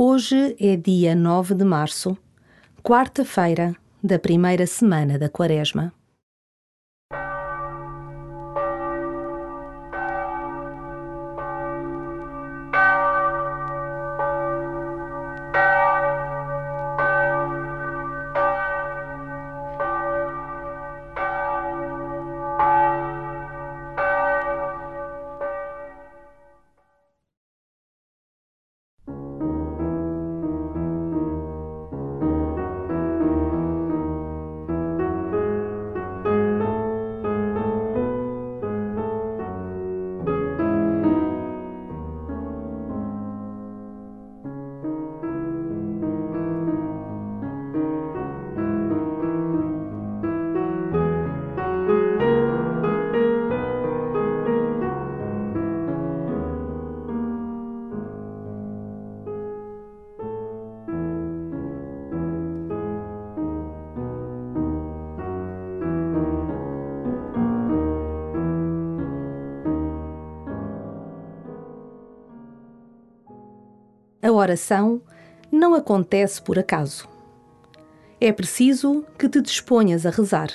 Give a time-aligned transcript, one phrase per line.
[0.00, 2.16] Hoje é dia 9 de março,
[2.84, 5.92] quarta-feira da primeira semana da Quaresma.
[74.38, 75.00] Oração
[75.50, 77.08] não acontece por acaso.
[78.20, 80.50] É preciso que te disponhas a rezar.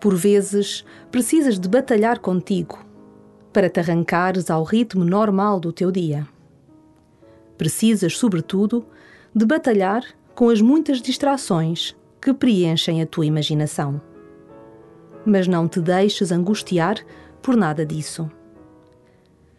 [0.00, 2.78] Por vezes, precisas de batalhar contigo
[3.52, 6.26] para te arrancares ao ritmo normal do teu dia.
[7.56, 8.84] Precisas, sobretudo,
[9.34, 10.02] de batalhar
[10.34, 14.00] com as muitas distrações que preenchem a tua imaginação.
[15.24, 16.98] Mas não te deixes angustiar
[17.40, 18.30] por nada disso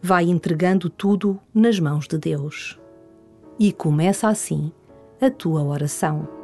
[0.00, 2.78] vai entregando tudo nas mãos de Deus.
[3.58, 4.72] E começa assim
[5.20, 6.37] a tua oração.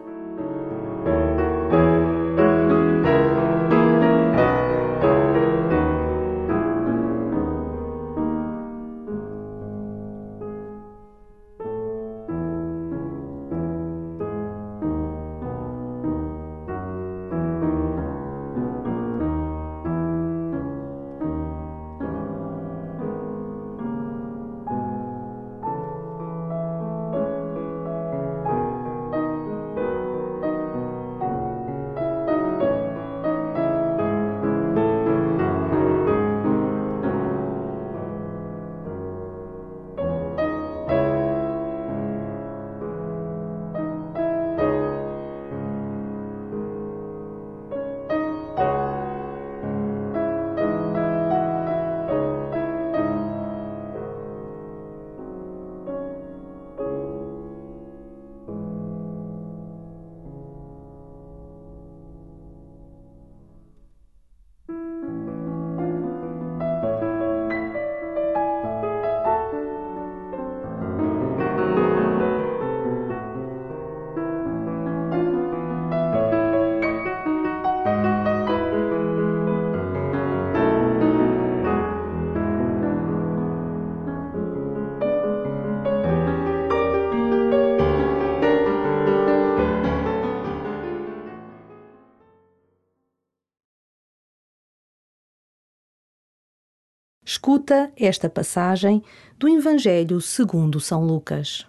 [97.34, 99.02] Escuta esta passagem
[99.40, 101.66] do Evangelho segundo São Lucas.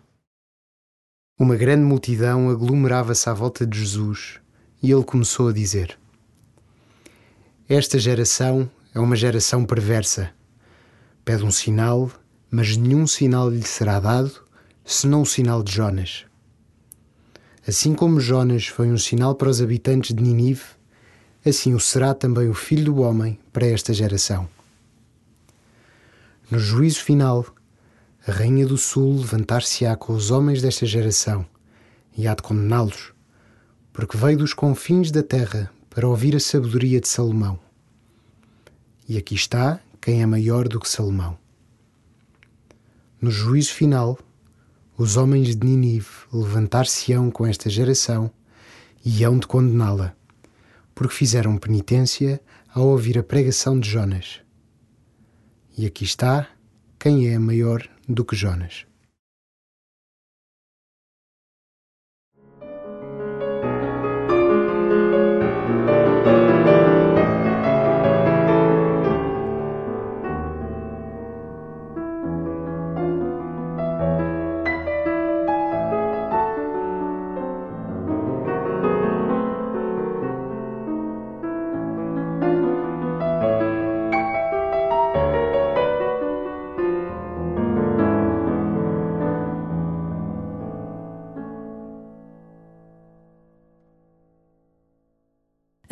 [1.39, 4.39] Uma grande multidão aglomerava-se à volta de Jesus
[4.81, 5.97] e ele começou a dizer:
[7.67, 10.29] Esta geração é uma geração perversa.
[11.25, 12.11] Pede um sinal,
[12.51, 14.43] mas nenhum sinal lhe será dado,
[14.85, 16.25] senão o sinal de Jonas.
[17.67, 20.63] Assim como Jonas foi um sinal para os habitantes de Ninive,
[21.43, 24.47] assim o será também o Filho do Homem para esta geração.
[26.51, 27.43] No juízo final,
[28.27, 31.43] a Rainha do Sul levantar-se-á com os homens desta geração
[32.15, 33.13] e há de condená-los,
[33.91, 37.59] porque veio dos confins da terra para ouvir a sabedoria de Salomão.
[39.09, 41.35] E aqui está quem é maior do que Salomão.
[43.19, 44.19] No juízo final,
[44.95, 48.29] os homens de Ninive levantar-se-ão com esta geração
[49.03, 50.15] e hão de condená-la,
[50.93, 52.39] porque fizeram penitência
[52.71, 54.44] ao ouvir a pregação de Jonas.
[55.77, 56.47] E aqui está
[56.97, 58.85] quem é maior do que Jonas.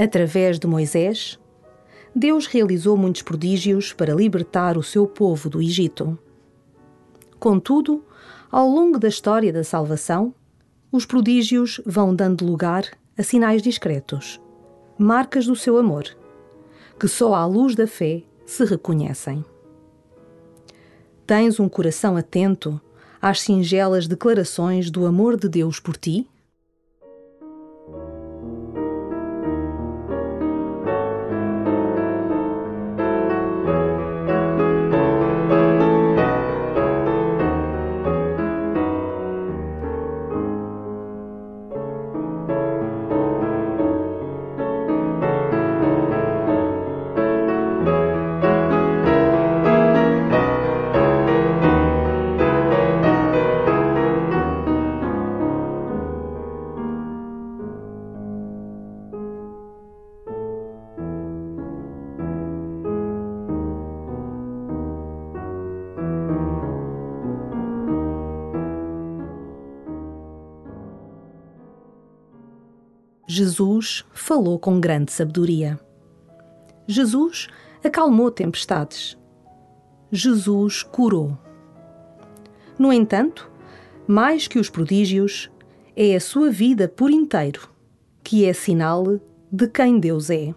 [0.03, 1.39] Através de Moisés,
[2.13, 6.19] Deus realizou muitos prodígios para libertar o seu povo do Egito.
[7.39, 8.03] Contudo,
[8.51, 10.35] ao longo da história da salvação,
[10.91, 12.83] os prodígios vão dando lugar
[13.17, 14.41] a sinais discretos,
[14.97, 16.03] marcas do seu amor,
[16.99, 19.45] que só à luz da fé se reconhecem.
[21.25, 22.77] Tens um coração atento
[23.21, 26.27] às singelas declarações do amor de Deus por ti?
[73.35, 75.79] Jesus falou com grande sabedoria.
[76.85, 77.47] Jesus
[77.83, 79.17] acalmou tempestades.
[80.11, 81.35] Jesus curou.
[82.77, 83.49] No entanto,
[84.05, 85.49] mais que os prodígios,
[85.95, 87.67] é a sua vida por inteiro
[88.23, 89.19] que é sinal
[89.51, 90.53] de quem Deus é.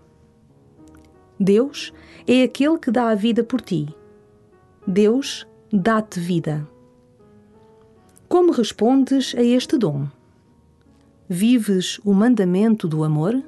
[1.40, 1.94] Deus
[2.26, 3.88] é aquele que dá a vida por ti.
[4.86, 6.68] Deus dá-te vida.
[8.28, 10.08] Como respondes a este dom?
[11.28, 13.42] Vives o mandamento do amor?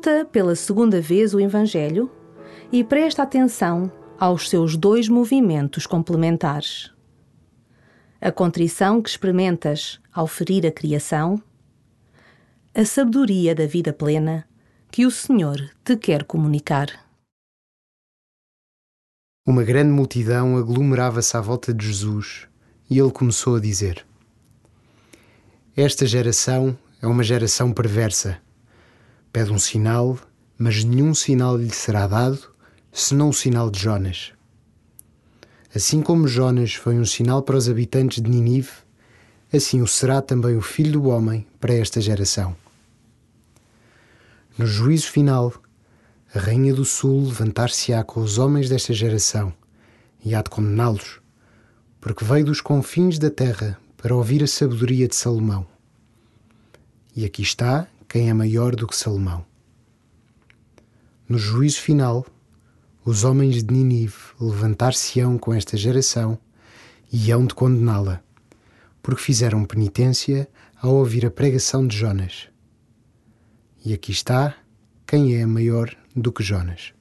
[0.00, 2.10] Escuta pela segunda vez o Evangelho
[2.72, 6.90] e presta atenção aos seus dois movimentos complementares.
[8.18, 11.42] A contrição que experimentas ao ferir a criação,
[12.74, 14.48] a sabedoria da vida plena
[14.90, 16.88] que o Senhor te quer comunicar.
[19.46, 22.48] Uma grande multidão aglomerava-se à volta de Jesus
[22.88, 24.06] e ele começou a dizer:
[25.76, 28.40] Esta geração é uma geração perversa
[29.32, 30.18] Pede um sinal,
[30.58, 32.50] mas nenhum sinal lhe será dado,
[32.92, 34.32] senão o sinal de Jonas.
[35.74, 38.72] Assim como Jonas foi um sinal para os habitantes de Ninive,
[39.52, 42.56] assim o será também o Filho do Homem para esta geração.
[44.58, 45.54] No juízo final,
[46.34, 49.52] a Rainha do Sul levantar-se-á com os homens desta geração
[50.24, 51.20] e há de condená-los,
[52.00, 55.64] porque veio dos confins da terra para ouvir a sabedoria de Salomão.
[57.14, 59.46] E aqui está quem é maior do que Salomão.
[61.28, 62.26] No juízo final,
[63.04, 66.36] os homens de Ninive levantar-se-ão com esta geração
[67.12, 68.20] e hão de condená-la,
[69.00, 70.48] porque fizeram penitência
[70.82, 72.48] ao ouvir a pregação de Jonas.
[73.84, 74.56] E aqui está
[75.06, 76.92] quem é maior do que Jonas.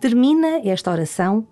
[0.00, 1.46] Termina esta oração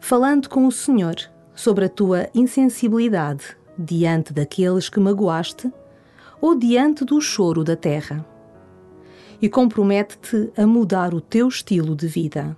[0.00, 1.14] falando com o Senhor
[1.54, 5.72] sobre a tua insensibilidade diante daqueles que magoaste
[6.40, 8.26] ou diante do choro da terra.
[9.40, 12.56] E compromete-te a mudar o teu estilo de vida.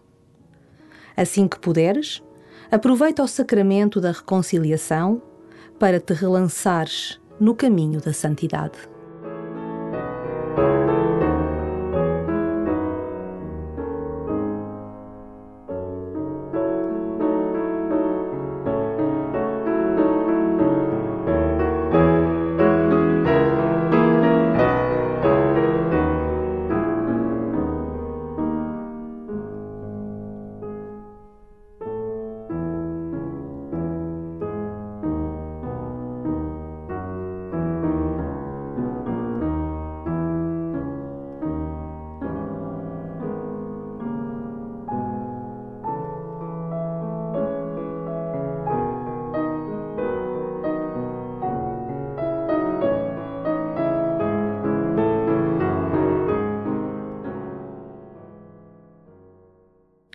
[1.14, 2.23] Assim que puderes,
[2.71, 5.21] aproveita o sacramento da reconciliação
[5.78, 8.96] para te relançares no caminho da santidade.